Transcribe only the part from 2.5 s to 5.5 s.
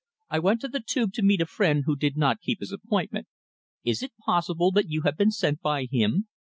his appointment. Is it possible that you have been